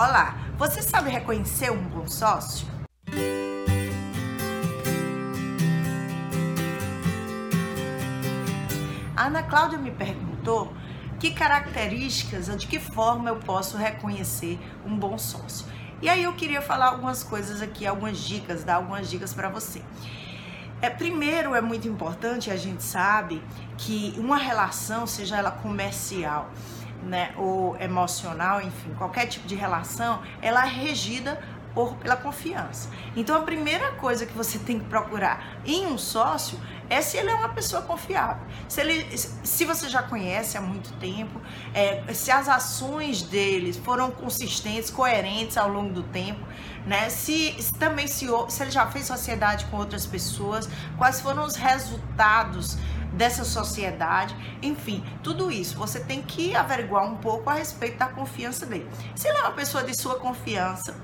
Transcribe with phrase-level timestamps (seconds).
[0.00, 2.66] Olá, você sabe reconhecer um bom sócio?
[9.14, 10.72] A Ana Cláudia me perguntou
[11.18, 15.66] que características ou de que forma eu posso reconhecer um bom sócio.
[16.00, 19.82] E aí eu queria falar algumas coisas aqui, algumas dicas, dar algumas dicas para você.
[20.80, 23.42] É, primeiro, é muito importante, a gente sabe
[23.76, 26.50] que uma relação, seja ela comercial,
[27.02, 31.40] né, ou emocional, enfim, qualquer tipo de relação, ela é regida
[31.74, 32.88] por, pela confiança.
[33.16, 37.30] Então a primeira coisa que você tem que procurar em um sócio é se ele
[37.30, 38.44] é uma pessoa confiável.
[38.68, 41.40] Se, ele, se você já conhece há muito tempo,
[41.72, 46.44] é, se as ações deles foram consistentes, coerentes ao longo do tempo,
[46.84, 47.08] né?
[47.08, 51.54] Se, se também se, se ele já fez sociedade com outras pessoas, quais foram os
[51.54, 52.76] resultados
[53.12, 58.66] dessa sociedade, enfim, tudo isso você tem que averiguar um pouco a respeito da confiança
[58.66, 58.88] dele.
[59.14, 60.96] Se ele é uma pessoa de sua confiança,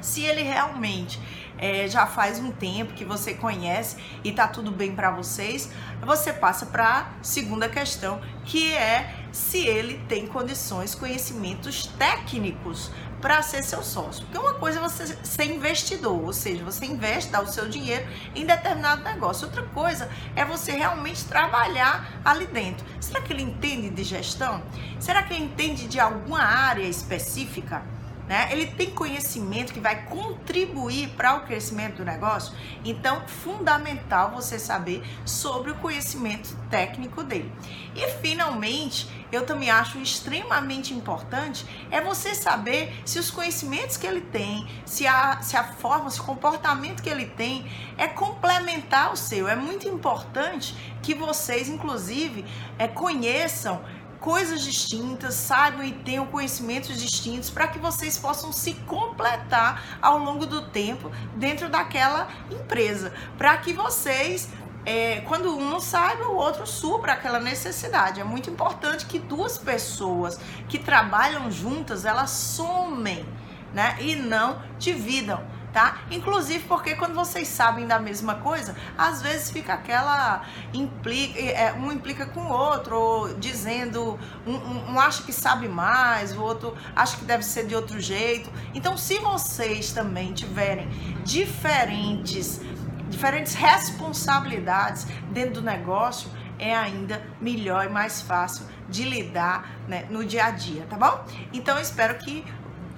[0.00, 1.20] se ele realmente
[1.58, 6.32] é, já faz um tempo que você conhece e tá tudo bem para vocês, você
[6.32, 13.62] passa para a segunda questão, que é se ele tem condições, conhecimentos técnicos para ser
[13.62, 14.24] seu sócio.
[14.24, 18.06] Porque uma coisa é você ser investidor, ou seja, você investe, dá o seu dinheiro
[18.34, 19.46] em determinado negócio.
[19.46, 22.84] Outra coisa é você realmente trabalhar ali dentro.
[23.00, 24.62] Será que ele entende de gestão?
[25.00, 27.82] Será que ele entende de alguma área específica?
[28.28, 28.48] Né?
[28.52, 32.54] Ele tem conhecimento que vai contribuir para o crescimento do negócio.
[32.84, 37.50] Então, fundamental você saber sobre o conhecimento técnico dele.
[37.96, 44.20] E finalmente, eu também acho extremamente importante é você saber se os conhecimentos que ele
[44.20, 49.16] tem, se a, se a forma, se o comportamento que ele tem é complementar ao
[49.16, 49.48] seu.
[49.48, 52.44] É muito importante que vocês, inclusive,
[52.78, 53.82] é, conheçam
[54.20, 60.46] coisas distintas, saibam e tenham conhecimentos distintos para que vocês possam se completar ao longo
[60.46, 64.48] do tempo dentro daquela empresa, para que vocês
[64.84, 68.20] é, quando um não saiba, o outro supra aquela necessidade.
[68.20, 73.26] É muito importante que duas pessoas que trabalham juntas, elas somem,
[73.74, 73.96] né?
[74.00, 75.98] E não dividam tá?
[76.10, 80.42] Inclusive porque quando vocês sabem da mesma coisa, às vezes fica aquela
[80.72, 86.36] implica, é, um implica com o outro, dizendo um, um, um, acha que sabe mais,
[86.36, 88.50] o outro acha que deve ser de outro jeito.
[88.74, 90.88] Então, se vocês também tiverem
[91.24, 92.60] diferentes
[93.08, 100.24] diferentes responsabilidades dentro do negócio, é ainda melhor e mais fácil de lidar né, no
[100.24, 101.24] dia a dia, tá bom?
[101.52, 102.44] Então espero que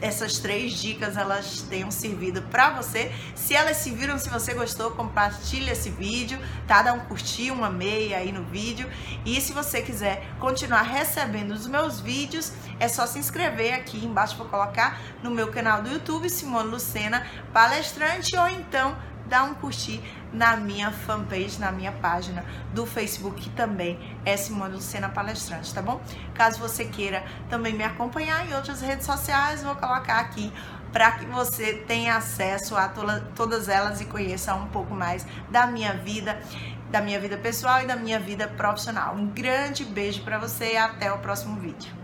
[0.00, 3.12] essas três dicas elas tenham servido para você.
[3.34, 6.82] Se elas se viram, se você gostou, compartilha esse vídeo, tá?
[6.82, 8.88] Dá um curtir, uma meia aí no vídeo.
[9.24, 14.36] E se você quiser continuar recebendo os meus vídeos, é só se inscrever aqui embaixo
[14.36, 18.96] para colocar no meu canal do YouTube, Simone Lucena Palestrante, ou então
[19.30, 20.02] dá um curtir
[20.32, 25.80] na minha fanpage, na minha página do Facebook, que também é Simone Lucena Palestrante, tá
[25.80, 26.00] bom?
[26.34, 30.52] Caso você queira também me acompanhar em outras redes sociais, vou colocar aqui
[30.92, 35.66] para que você tenha acesso a toda, todas elas e conheça um pouco mais da
[35.68, 36.40] minha vida,
[36.90, 39.14] da minha vida pessoal e da minha vida profissional.
[39.14, 42.00] Um grande beijo para você e até o próximo vídeo.